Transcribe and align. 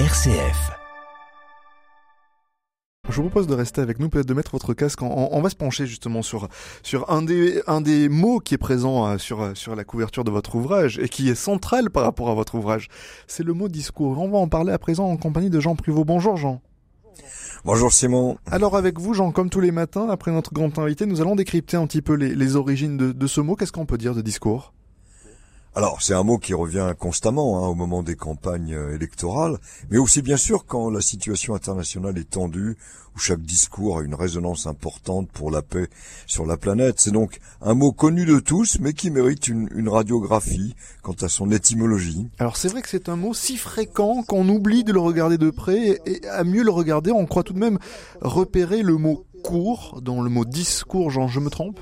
RCF. 0.00 0.72
Je 3.08 3.14
vous 3.14 3.28
propose 3.28 3.46
de 3.46 3.54
rester 3.54 3.80
avec 3.80 4.00
nous, 4.00 4.08
peut-être 4.08 4.26
de 4.26 4.34
mettre 4.34 4.50
votre 4.50 4.74
casque. 4.74 5.02
On, 5.02 5.28
on 5.30 5.40
va 5.40 5.48
se 5.50 5.54
pencher 5.54 5.86
justement 5.86 6.20
sur, 6.22 6.48
sur 6.82 7.08
un, 7.12 7.22
des, 7.22 7.62
un 7.68 7.80
des 7.80 8.08
mots 8.08 8.40
qui 8.40 8.54
est 8.54 8.58
présent 8.58 9.06
euh, 9.06 9.18
sur, 9.18 9.40
euh, 9.40 9.54
sur 9.54 9.76
la 9.76 9.84
couverture 9.84 10.24
de 10.24 10.32
votre 10.32 10.56
ouvrage 10.56 10.98
et 10.98 11.08
qui 11.08 11.28
est 11.28 11.36
central 11.36 11.90
par 11.90 12.02
rapport 12.02 12.28
à 12.28 12.34
votre 12.34 12.56
ouvrage. 12.56 12.88
C'est 13.28 13.44
le 13.44 13.52
mot 13.52 13.68
discours. 13.68 14.18
On 14.20 14.28
va 14.28 14.38
en 14.38 14.48
parler 14.48 14.72
à 14.72 14.78
présent 14.80 15.06
en 15.06 15.16
compagnie 15.16 15.48
de 15.48 15.60
Jean 15.60 15.76
Privot. 15.76 16.04
Bonjour 16.04 16.36
Jean. 16.36 16.60
Bonjour 17.64 17.92
Simon. 17.92 18.36
Alors 18.46 18.76
avec 18.76 18.98
vous 18.98 19.14
Jean, 19.14 19.30
comme 19.30 19.48
tous 19.48 19.60
les 19.60 19.70
matins, 19.70 20.08
après 20.10 20.32
notre 20.32 20.52
grand 20.52 20.76
invité, 20.80 21.06
nous 21.06 21.20
allons 21.20 21.36
décrypter 21.36 21.76
un 21.76 21.86
petit 21.86 22.02
peu 22.02 22.14
les, 22.14 22.34
les 22.34 22.56
origines 22.56 22.96
de, 22.96 23.12
de 23.12 23.26
ce 23.28 23.40
mot. 23.40 23.54
Qu'est-ce 23.54 23.70
qu'on 23.70 23.86
peut 23.86 23.98
dire 23.98 24.16
de 24.16 24.22
discours? 24.22 24.72
Alors, 25.76 26.02
c'est 26.02 26.14
un 26.14 26.22
mot 26.22 26.38
qui 26.38 26.54
revient 26.54 26.94
constamment 26.96 27.64
hein, 27.64 27.68
au 27.68 27.74
moment 27.74 28.04
des 28.04 28.14
campagnes 28.14 28.74
euh, 28.74 28.94
électorales, 28.94 29.58
mais 29.90 29.98
aussi 29.98 30.22
bien 30.22 30.36
sûr 30.36 30.66
quand 30.66 30.88
la 30.88 31.00
situation 31.00 31.52
internationale 31.52 32.16
est 32.16 32.30
tendue, 32.30 32.76
où 33.16 33.18
chaque 33.18 33.40
discours 33.40 33.98
a 33.98 34.02
une 34.02 34.14
résonance 34.14 34.68
importante 34.68 35.28
pour 35.32 35.50
la 35.50 35.62
paix 35.62 35.88
sur 36.26 36.46
la 36.46 36.56
planète. 36.56 37.00
C'est 37.00 37.10
donc 37.10 37.40
un 37.60 37.74
mot 37.74 37.90
connu 37.90 38.24
de 38.24 38.38
tous, 38.38 38.78
mais 38.80 38.92
qui 38.92 39.10
mérite 39.10 39.48
une, 39.48 39.68
une 39.74 39.88
radiographie 39.88 40.76
quant 41.02 41.16
à 41.20 41.28
son 41.28 41.50
étymologie. 41.50 42.28
Alors 42.38 42.56
c'est 42.56 42.68
vrai 42.68 42.80
que 42.80 42.88
c'est 42.88 43.08
un 43.08 43.16
mot 43.16 43.34
si 43.34 43.56
fréquent 43.56 44.22
qu'on 44.22 44.48
oublie 44.48 44.84
de 44.84 44.92
le 44.92 45.00
regarder 45.00 45.38
de 45.38 45.50
près, 45.50 46.00
et 46.06 46.24
à 46.28 46.44
mieux 46.44 46.62
le 46.62 46.70
regarder, 46.70 47.10
on 47.10 47.26
croit 47.26 47.42
tout 47.42 47.52
de 47.52 47.58
même 47.58 47.80
repérer 48.20 48.82
le 48.82 48.96
mot 48.96 49.24
cours, 49.42 50.00
dans 50.02 50.22
le 50.22 50.30
mot 50.30 50.44
discours, 50.44 51.10
Jean, 51.10 51.26
je 51.26 51.40
me 51.40 51.50
trompe 51.50 51.80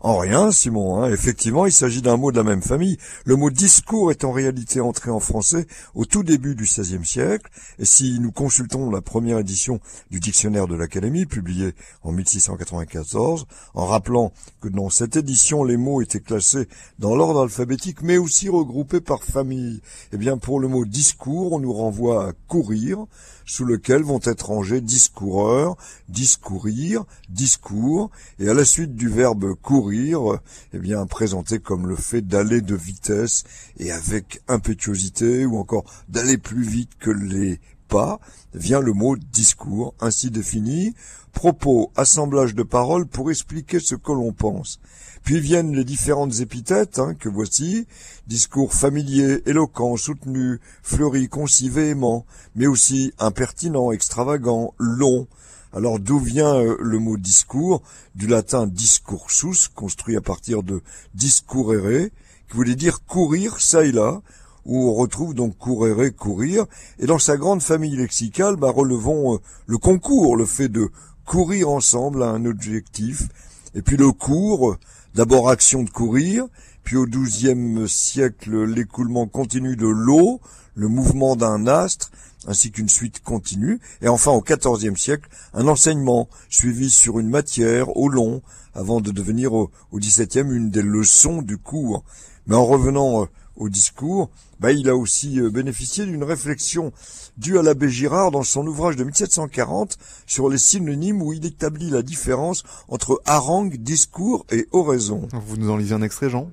en 0.00 0.18
rien, 0.18 0.52
Simon. 0.52 1.02
Hein. 1.02 1.12
Effectivement, 1.12 1.66
il 1.66 1.72
s'agit 1.72 2.02
d'un 2.02 2.16
mot 2.16 2.30
de 2.30 2.36
la 2.36 2.44
même 2.44 2.62
famille. 2.62 2.98
Le 3.24 3.36
mot 3.36 3.50
discours 3.50 4.10
est 4.10 4.24
en 4.24 4.32
réalité 4.32 4.80
entré 4.80 5.10
en 5.10 5.20
français 5.20 5.66
au 5.94 6.04
tout 6.04 6.22
début 6.22 6.54
du 6.54 6.64
XVIe 6.64 7.04
siècle. 7.04 7.50
Et 7.78 7.84
si 7.84 8.18
nous 8.20 8.30
consultons 8.30 8.90
la 8.90 9.00
première 9.00 9.38
édition 9.38 9.80
du 10.10 10.20
dictionnaire 10.20 10.68
de 10.68 10.76
l'Académie, 10.76 11.26
publiée 11.26 11.74
en 12.02 12.12
1694, 12.12 13.46
en 13.74 13.86
rappelant 13.86 14.32
que 14.60 14.68
dans 14.68 14.90
cette 14.90 15.16
édition, 15.16 15.64
les 15.64 15.76
mots 15.76 16.00
étaient 16.00 16.20
classés 16.20 16.68
dans 16.98 17.16
l'ordre 17.16 17.42
alphabétique, 17.42 18.02
mais 18.02 18.18
aussi 18.18 18.48
regroupés 18.48 19.00
par 19.00 19.24
famille, 19.24 19.80
eh 20.12 20.16
bien, 20.16 20.38
pour 20.38 20.60
le 20.60 20.68
mot 20.68 20.84
discours, 20.84 21.52
on 21.52 21.58
nous 21.58 21.72
renvoie 21.72 22.28
à 22.28 22.32
courir, 22.46 23.06
sous 23.44 23.64
lequel 23.64 24.02
vont 24.02 24.20
être 24.22 24.46
rangés 24.46 24.80
discoureur, 24.80 25.76
discourir, 26.08 27.04
discours, 27.30 28.10
et 28.38 28.48
à 28.48 28.54
la 28.54 28.64
suite 28.64 28.94
du 28.94 29.08
verbe 29.08 29.54
courir, 29.54 29.87
eh 29.92 30.78
bien 30.78 31.06
présenté 31.06 31.58
comme 31.58 31.86
le 31.86 31.96
fait 31.96 32.22
d'aller 32.22 32.60
de 32.60 32.74
vitesse 32.74 33.44
et 33.78 33.92
avec 33.92 34.40
impétuosité, 34.48 35.46
ou 35.46 35.58
encore 35.58 35.84
d'aller 36.08 36.38
plus 36.38 36.62
vite 36.62 36.90
que 36.98 37.10
les 37.10 37.60
pas, 37.88 38.20
vient 38.54 38.80
le 38.80 38.92
mot 38.92 39.16
discours, 39.16 39.94
ainsi 40.00 40.30
défini, 40.30 40.94
propos, 41.32 41.90
assemblage 41.96 42.54
de 42.54 42.62
paroles 42.62 43.06
pour 43.06 43.30
expliquer 43.30 43.80
ce 43.80 43.94
que 43.94 44.12
l'on 44.12 44.32
pense. 44.32 44.80
Puis 45.24 45.40
viennent 45.40 45.74
les 45.74 45.84
différentes 45.84 46.40
épithètes 46.40 46.98
hein, 46.98 47.14
que 47.14 47.28
voici, 47.28 47.86
discours 48.26 48.72
familier, 48.72 49.42
éloquent, 49.46 49.96
soutenu, 49.96 50.60
fleuri, 50.82 51.28
concis, 51.28 51.68
véhément, 51.68 52.24
mais 52.54 52.66
aussi 52.66 53.12
impertinent, 53.18 53.90
extravagant, 53.90 54.74
long. 54.78 55.26
Alors 55.72 56.00
d'où 56.00 56.18
vient 56.18 56.54
euh, 56.54 56.76
le 56.80 56.98
mot 56.98 57.16
discours? 57.16 57.82
Du 58.14 58.26
latin 58.26 58.66
discursus, 58.66 59.68
construit 59.68 60.16
à 60.16 60.20
partir 60.20 60.62
de 60.62 60.80
discourere, 61.14 62.08
qui 62.48 62.56
voulait 62.56 62.74
dire 62.74 63.04
courir 63.04 63.60
ça 63.60 63.84
et 63.84 63.92
là, 63.92 64.22
où 64.64 64.88
on 64.88 64.94
retrouve 64.94 65.34
donc 65.34 65.58
courere, 65.58 66.10
courir, 66.16 66.64
et 66.98 67.06
dans 67.06 67.18
sa 67.18 67.36
grande 67.36 67.62
famille 67.62 67.96
lexicale, 67.96 68.56
bah, 68.56 68.70
relevons 68.70 69.34
euh, 69.34 69.38
le 69.66 69.78
concours, 69.78 70.36
le 70.36 70.46
fait 70.46 70.68
de 70.68 70.90
courir 71.26 71.68
ensemble 71.68 72.22
à 72.22 72.30
un 72.30 72.46
objectif, 72.46 73.28
et 73.74 73.82
puis 73.82 73.98
le 73.98 74.12
cours, 74.12 74.76
d'abord 75.14 75.50
action 75.50 75.82
de 75.82 75.90
courir, 75.90 76.46
puis 76.82 76.96
au 76.96 77.04
XIIe 77.04 77.86
siècle 77.86 78.64
l'écoulement 78.64 79.26
continu 79.26 79.76
de 79.76 79.86
l'eau, 79.86 80.40
le 80.74 80.88
mouvement 80.88 81.36
d'un 81.36 81.66
astre, 81.66 82.10
ainsi 82.46 82.70
qu'une 82.70 82.88
suite 82.88 83.22
continue, 83.22 83.80
et 84.00 84.08
enfin 84.08 84.30
au 84.30 84.42
XIVe 84.42 84.96
siècle 84.96 85.28
un 85.54 85.66
enseignement 85.68 86.28
suivi 86.48 86.90
sur 86.90 87.18
une 87.18 87.28
matière 87.28 87.96
au 87.96 88.08
long, 88.08 88.42
avant 88.74 89.00
de 89.00 89.10
devenir 89.10 89.52
au, 89.52 89.70
XVIIe 89.92 90.46
une 90.50 90.70
des 90.70 90.82
leçons 90.82 91.42
du 91.42 91.58
cours. 91.58 92.04
Mais 92.46 92.54
en 92.56 92.64
revenant 92.64 93.22
euh, 93.22 93.26
au 93.56 93.68
discours, 93.68 94.30
bah, 94.60 94.72
il 94.72 94.88
a 94.88 94.96
aussi 94.96 95.40
euh, 95.40 95.50
bénéficié 95.50 96.06
d'une 96.06 96.24
réflexion 96.24 96.92
due 97.36 97.58
à 97.58 97.62
l'abbé 97.62 97.88
Girard 97.88 98.30
dans 98.30 98.44
son 98.44 98.66
ouvrage 98.66 98.96
de 98.96 99.04
1740 99.04 99.98
sur 100.26 100.48
les 100.48 100.58
synonymes 100.58 101.22
où 101.22 101.32
il 101.32 101.44
établit 101.44 101.90
la 101.90 102.02
différence 102.02 102.62
entre 102.88 103.20
harangue, 103.26 103.76
discours 103.76 104.46
et 104.50 104.66
oraison. 104.72 105.28
Vous 105.46 105.56
nous 105.56 105.70
en 105.70 105.76
lisez 105.76 105.94
un 105.94 106.02
extrait, 106.02 106.30
Jean? 106.30 106.50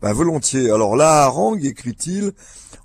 Bah, 0.00 0.12
volontiers. 0.12 0.70
Alors 0.70 0.96
la 0.96 1.24
harangue, 1.24 1.64
écrit-il, 1.64 2.32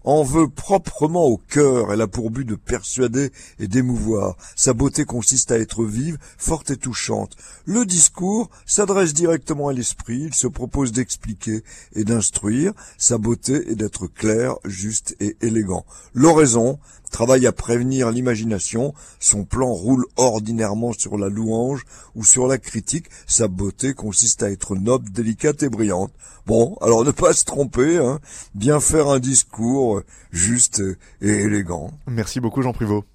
en 0.04 0.24
veut 0.24 0.48
proprement 0.48 1.26
au 1.26 1.38
cœur. 1.38 1.92
Elle 1.92 2.02
a 2.02 2.08
pour 2.08 2.32
but 2.32 2.46
de 2.46 2.56
persuader 2.56 3.32
et 3.60 3.68
d'émouvoir. 3.68 4.38
Sa 4.56 4.74
beauté 4.74 5.06
consiste 5.06 5.52
à 5.52 5.60
être 5.60 5.86
vive, 5.86 6.18
forte 6.38 6.72
et 6.72 6.78
touchante. 6.78 7.36
Le 7.66 7.86
discours 7.86 8.50
s'adresse 8.66 9.14
directement 9.14 9.70
à 9.70 9.74
l'esprit. 9.74 10.24
Il 10.28 10.34
se 10.34 10.48
propose 10.48 10.92
d'expliquer 10.92 11.64
et 11.96 12.04
d'instruire. 12.04 12.74
Sa 12.98 13.18
beauté 13.18 13.72
est 13.72 13.76
d'être 13.76 14.08
clair, 14.08 14.56
juste 14.66 15.16
et 15.20 15.38
élégant. 15.42 15.86
L'oraison 16.14 16.80
travaille 17.14 17.48
à 17.48 17.54
prévenir 17.54 18.12
l'imagination. 18.12 18.94
Son 19.20 19.46
plan 19.46 19.72
roule 19.72 20.06
ordinairement 20.18 20.92
sur 20.92 21.18
la 21.18 21.30
louange 21.30 21.84
ou 22.16 22.26
sur 22.26 22.48
la 22.48 22.58
critique. 22.58 23.06
Sa 23.28 23.48
beauté 23.48 23.94
consiste 23.94 24.44
à 24.44 24.52
être 24.52 24.76
noble, 24.76 25.10
délicate 25.12 25.64
et 25.64 25.70
brillante. 25.70 26.12
Bon, 26.46 26.76
alors 26.82 27.06
ne 27.06 27.12
pas 27.12 27.32
se 27.32 27.46
tromper, 27.46 27.98
hein. 27.98 28.20
bien 28.56 28.82
faire 28.82 29.08
un 29.08 29.20
discours 29.20 30.02
juste 30.32 30.84
et 31.22 31.30
élégant. 31.30 31.92
Merci 32.08 32.42
beaucoup 32.42 32.62
Jean 32.62 32.74
Privot. 32.74 33.06